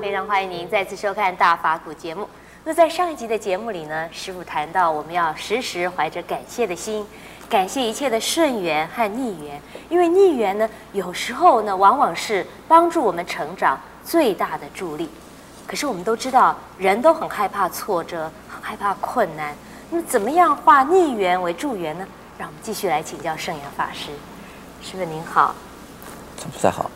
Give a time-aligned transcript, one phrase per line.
[0.00, 2.28] 非常欢迎您再次收看《大法古》节目。
[2.62, 7.04] 那在上一集的节目里呢，师傅谈到我们要时时怀着感谢的心，
[7.50, 15.10] 感谢一切的顺缘和逆缘，因为逆缘呢，有时候呢，往往是帮助我们成长最大的助力。
[15.66, 19.52] 可是我们都知道，人都很害怕挫折，很害怕困难。
[19.90, 22.06] 那么，怎么样化逆缘为助缘呢？
[22.38, 24.10] 让我们继续来请教圣严法师。
[24.80, 25.56] 师傅您好，
[26.52, 26.88] 不太好。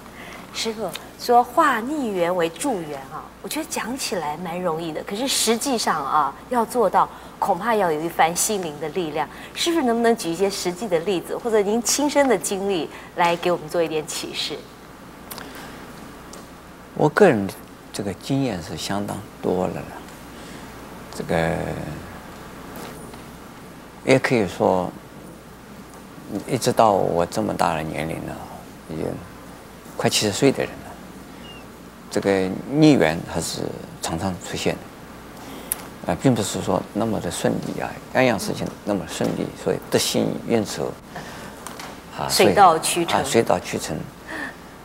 [0.62, 7.08] 师傅说化逆缘为助缘啊，我觉得讲起来蛮容易的，可是实际上啊，要做到
[7.41, 9.28] 恐怕要有一番心灵的力量。
[9.56, 14.56] 师父能不能举一些实际的例子，或者您亲身的经历来给我们做一点启示？
[16.94, 17.48] 我个人
[17.92, 19.82] 这个经验是相当多了了，
[21.12, 21.56] 这个
[24.04, 24.88] 也可以说，
[26.47, 28.36] 一直到我这么大的年龄了，
[28.88, 29.06] 已经。
[30.03, 30.91] 快七十岁的人了，
[32.11, 33.61] 这个逆缘还是
[34.00, 40.92] 常常出现的，啊，并不是说那么的顺利啊，样样事情那么顺利，所以得心应手，
[42.19, 43.97] 啊，水到渠成，啊，水到渠成。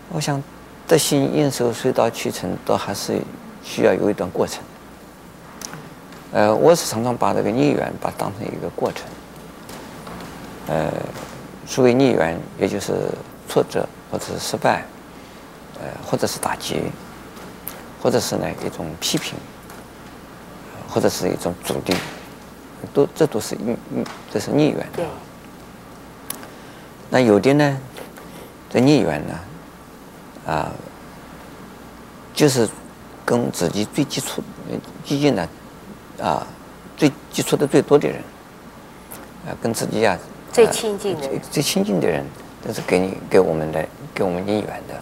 [0.10, 0.40] 我想
[0.88, 3.20] 得心应手、水到渠成，都还是
[3.64, 4.62] 需要有一段过程。
[6.32, 9.04] 呃，我是常常把这个逆缘把它当成一个过程，
[10.68, 10.94] 呃，
[11.66, 13.10] 所谓逆缘，也就是
[13.50, 14.86] 挫折或者是失败。
[15.80, 16.82] 呃，或者是打击，
[18.02, 19.38] 或者是呢一种批评，
[20.90, 21.96] 或者是一种阻力，
[22.94, 25.04] 都这都是逆逆，这是逆缘的。
[27.10, 27.80] 那有的呢，
[28.70, 29.40] 这逆缘呢，
[30.46, 30.72] 啊，
[32.34, 32.68] 就是
[33.24, 34.44] 跟自己最基础、
[35.06, 35.48] 接近的，
[36.22, 36.46] 啊，
[36.98, 38.18] 最接触的最多的人，
[39.46, 40.18] 啊，跟自己啊
[40.52, 42.26] 最亲近的最最亲近的人，
[42.66, 45.00] 都是给你给我们的给我们逆缘的。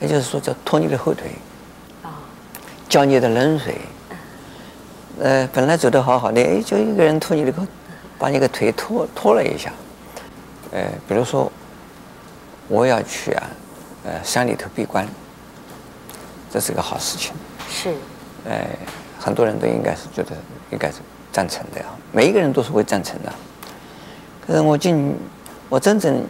[0.00, 1.32] 也就是说，叫拖你的后腿，
[2.04, 2.22] 啊，
[2.88, 3.80] 浇你的冷水，
[5.20, 7.66] 呃，本来走得好好的，哎，就一个人拖你的后，
[8.16, 9.72] 把你的腿拖拖了一下，
[10.70, 11.50] 呃，比如说，
[12.68, 13.50] 我要去啊，
[14.04, 15.04] 呃，山里头闭关，
[16.48, 17.32] 这是个好事情，
[17.68, 17.94] 是，
[18.44, 18.64] 呃，
[19.18, 20.36] 很多人都应该是觉得
[20.70, 20.98] 应该是
[21.32, 23.32] 赞成的呀，每一个人都是会赞成的，
[24.46, 25.16] 可是我进，
[25.68, 26.22] 我真正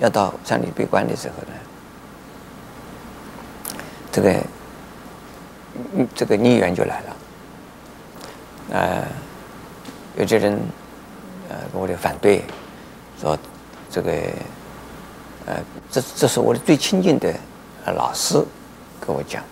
[0.00, 1.58] 要到山里闭关的时候呢。
[4.12, 4.36] 这个，
[6.14, 7.16] 这个逆缘就来了。
[8.72, 9.04] 呃，
[10.18, 10.60] 有些人
[11.48, 12.44] 呃跟我的反对，
[13.18, 13.36] 说
[13.90, 14.12] 这个，
[15.46, 15.56] 呃，
[15.90, 17.34] 这这是我的最亲近的
[17.96, 18.34] 老师
[19.00, 19.42] 跟我讲，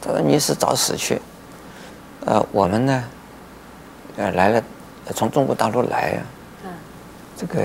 [0.00, 1.20] 他说你是找死去。
[2.24, 3.04] 呃，我们呢，
[4.16, 4.62] 呃来了，
[5.12, 6.22] 从中国大陆来呀，
[7.36, 7.60] 这个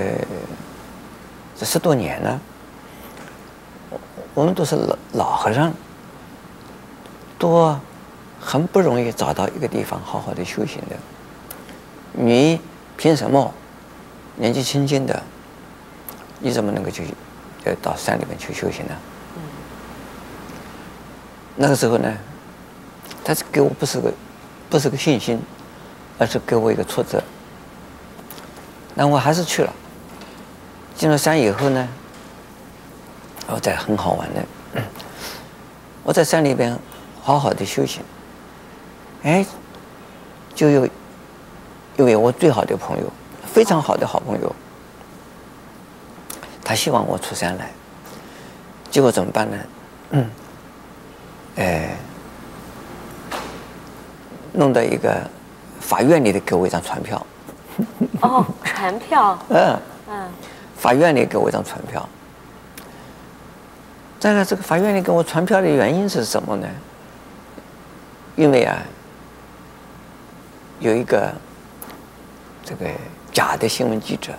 [1.56, 2.40] 这十多年了，
[3.90, 4.00] 我
[4.34, 5.72] 我们都是老老和尚。
[7.42, 7.76] 多
[8.40, 10.96] 很不容易找到一个地方好好的修行的。
[12.12, 12.60] 你
[12.96, 13.52] 凭什么
[14.36, 15.20] 年纪轻轻的，
[16.38, 17.02] 你怎么能够去
[17.64, 18.94] 呃到山里面去修行呢？
[21.56, 22.16] 那个时候呢，
[23.24, 24.12] 他是给我不是个
[24.70, 25.42] 不是个信心，
[26.20, 27.20] 而是给我一个挫折。
[28.94, 29.72] 那我还是去了。
[30.94, 31.88] 进了山以后呢，
[33.48, 34.44] 我在很好玩的，
[36.04, 36.78] 我在山里边。
[37.22, 38.02] 好好的修行，
[39.22, 39.46] 哎，
[40.56, 40.84] 就有
[41.96, 43.04] 一位我最好的朋友，
[43.46, 44.52] 非常好的好朋友，
[46.64, 47.70] 他希望我出山来，
[48.90, 49.56] 结果怎么办呢？
[50.10, 50.30] 嗯，
[51.56, 51.96] 哎，
[54.52, 55.16] 弄到一个
[55.78, 57.24] 法院里的给我一张传票。
[58.20, 59.38] 哦，传票。
[59.48, 59.78] 嗯
[60.10, 60.28] 嗯，
[60.76, 62.06] 法院里给我一张传票。
[64.18, 66.66] 再来，这个法院里给我传票的原因是什么呢？
[68.34, 68.82] 因为啊，
[70.80, 71.30] 有一个
[72.64, 72.86] 这个
[73.30, 74.32] 假的新闻记者，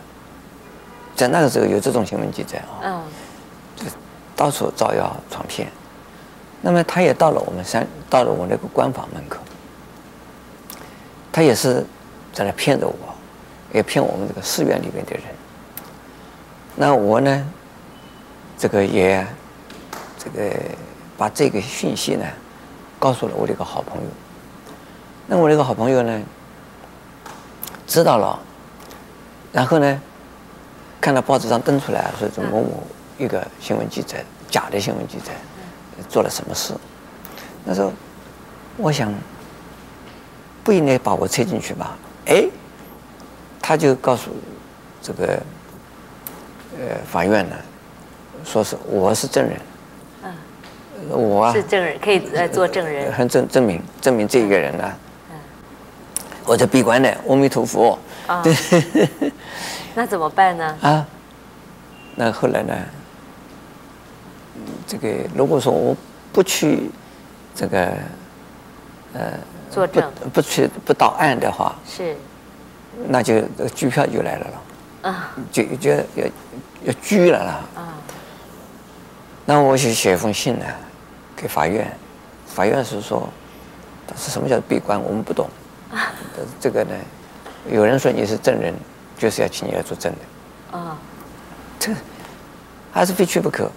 [1.15, 3.03] 在那个时候有这种新闻记者啊，嗯，
[3.75, 3.85] 就
[4.35, 5.67] 到处造谣传骗。
[6.61, 9.37] 那么他也到了我们山，到了我那个官房门口，
[11.31, 11.85] 他也是
[12.33, 12.95] 在那骗着我，
[13.73, 15.23] 也骗我们这个寺院里面的人。
[16.75, 17.45] 那我呢，
[18.57, 19.23] 这个也
[20.17, 20.55] 这个
[21.15, 22.25] 把这个讯息呢。
[23.03, 24.07] 告诉了我的一个好朋友，
[25.27, 26.21] 那我那个好朋友呢，
[27.85, 28.39] 知道了，
[29.51, 30.01] 然后呢，
[31.01, 32.81] 看到报纸上登出来说，这某某
[33.17, 34.15] 一个新闻记者，
[34.49, 35.31] 假的新闻记者，
[36.07, 36.73] 做了什么事，
[37.65, 37.91] 那时候
[38.77, 39.13] 我想，
[40.63, 41.97] 不应该把我扯进去吧？
[42.27, 42.47] 哎，
[43.61, 44.31] 他就告诉
[45.01, 45.43] 这个
[46.79, 47.55] 呃法院呢，
[48.45, 49.59] 说是我是证人，
[51.09, 51.53] 我啊。
[51.53, 54.97] 是证人，可以来做证人，很证证明证明这一个人呢、啊，
[55.31, 55.35] 嗯、
[56.45, 57.97] 我在闭关呢，阿弥陀佛。
[58.25, 58.55] 啊、对，
[59.95, 60.77] 那怎么办呢？
[60.81, 61.05] 啊，
[62.15, 62.73] 那后来呢？
[64.85, 65.95] 这个如果说我
[66.31, 66.89] 不去
[67.55, 67.91] 这个
[69.13, 69.31] 呃
[69.71, 70.09] 作证。
[70.21, 72.15] 不不去不到案的话，是，
[73.07, 73.41] 那就
[73.73, 75.97] 拘票就来了了，啊，就就要
[76.85, 77.95] 要拘了了，啊，
[79.45, 80.65] 那我就写一封信呢，
[81.35, 81.91] 给法院，
[82.45, 83.27] 法院是说，
[84.15, 85.47] 是什么叫闭关，我们不懂，
[85.91, 86.11] 啊，
[86.59, 86.91] 这个呢。
[87.71, 88.73] 有人说你是证人，
[89.17, 90.77] 就是要请你来作证的。
[90.77, 90.97] 啊，
[91.79, 91.93] 这
[92.91, 93.71] 还是非去不可。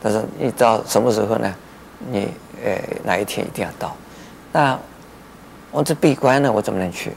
[0.00, 1.54] 但是你到什么时候呢？
[2.08, 2.28] 你
[2.64, 3.96] 呃哪一天一定要到。
[4.52, 4.78] 那
[5.72, 7.12] 我这闭关呢，我怎么能去？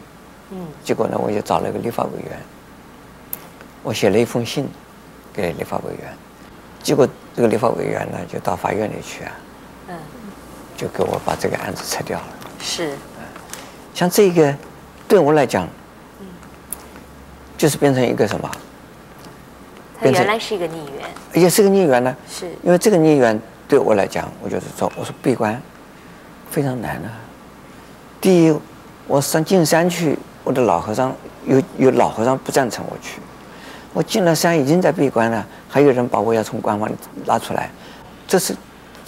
[0.49, 0.65] 嗯。
[0.83, 2.39] 结果呢，我就找了一个立法委员，
[3.83, 4.67] 我写了一封信
[5.31, 6.11] 给立法委员。
[6.81, 9.31] 结果这个立法委员呢，就到法院里去啊。
[9.89, 9.95] 嗯。
[10.77, 12.25] 就给我把这个案子撤掉了。
[12.61, 12.93] 是。
[13.93, 14.55] 像这个
[15.07, 15.67] 对我来讲。
[17.57, 18.49] 就是变成一个什么？
[19.99, 22.15] 他原来是一个逆缘，也是个逆缘呢。
[22.25, 23.37] 是，因为这个逆缘
[23.67, 25.61] 对我来讲，我就是说，我说闭关
[26.49, 27.11] 非常难啊。
[28.21, 28.57] 第一，
[29.07, 31.13] 我上进山去，我的老和尚
[31.45, 33.19] 有有老和尚不赞成我去。
[33.91, 36.95] 我进了山已经在闭关了，还有人把我要从关房里
[37.25, 37.69] 拉出来，
[38.25, 38.55] 这是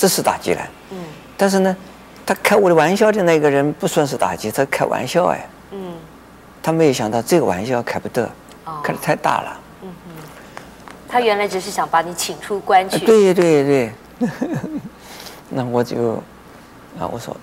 [0.01, 0.67] 这是打击了。
[0.89, 0.97] 嗯。
[1.37, 1.77] 但是呢，
[2.25, 5.47] 他开我的玩笑的那个人不算是打击，他开玩笑哎。
[5.69, 5.93] 嗯。
[6.63, 8.27] 他没有想到这个玩笑开不得。
[8.83, 9.59] 开得太大了。
[11.07, 12.97] 他原来只是想把你请出关去。
[12.99, 13.91] 对对对，
[15.49, 16.13] 那我就
[16.97, 17.35] 啊，我说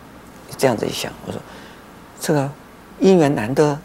[0.57, 1.41] 这样子一想，我说
[2.19, 2.51] 这个
[3.01, 3.79] 姻缘难得，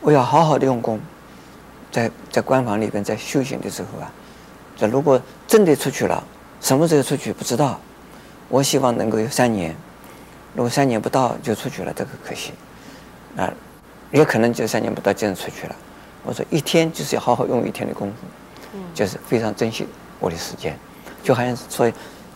[0.00, 0.98] 我要好好的用功，
[1.92, 4.10] 在在关房里边在修行的时候啊，
[4.76, 6.24] 这如果真的出去了，
[6.60, 7.78] 什么时候出去不知道，
[8.50, 9.74] 我希望能够有三年，
[10.54, 12.52] 如果三年不到就出去了，这个可惜，
[13.36, 13.50] 啊，
[14.10, 15.76] 也可能就三年不到真的出去了。
[16.24, 18.14] 我说一天就是要好好用一天的功夫，
[18.74, 19.86] 嗯，就是非常珍惜
[20.18, 20.76] 我的时间，
[21.22, 21.90] 就好像说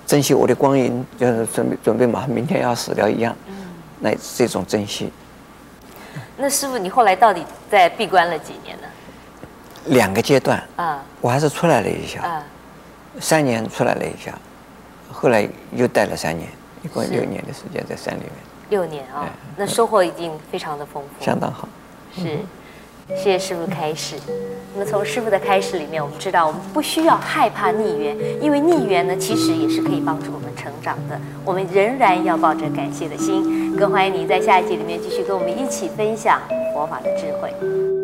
[0.07, 3.55] 珍惜我的光阴，就是准备准备马上明天要死掉一样，嗯，
[3.99, 5.13] 那这种珍惜。
[6.37, 8.87] 那师傅，你后来到底在闭关了几年呢？
[9.87, 10.63] 两个阶段。
[10.77, 12.23] 啊，我还是出来了一下。
[12.23, 12.45] 啊，
[13.21, 14.37] 三年出来了一下，
[15.11, 16.49] 后来又待了三年，
[16.83, 18.33] 一共六年的时间在山里面。
[18.71, 21.69] 六年啊，那收获已经非常的丰富，相当好，
[22.17, 22.39] 是。
[23.09, 24.17] 谢谢师傅开示。
[24.73, 31.21] 那么从师傅的开示里面，我们知道我们不需要害怕逆缘，因为逆缘呢，其实也是可以帮助我们成长的。
[31.45, 33.77] 我们仍然要抱着感谢的心。
[33.77, 36.41] 更欢迎你在下一集里面继续跟我们一起分享
[36.73, 38.04] 佛法的智慧。